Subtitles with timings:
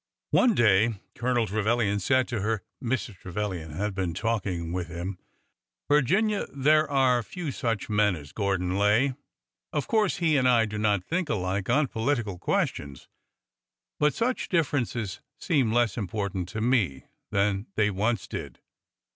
[0.31, 3.17] One day Colonel Trevilian said to her (Mrs.
[3.19, 5.19] Trevilian had been talking with him):
[5.87, 9.13] Virginia, there are few such young men as Gordon Lay.
[9.71, 13.09] Of course, he and I do not think alike on political questions,—
[13.99, 18.59] but such differences seem less important to me than they once did.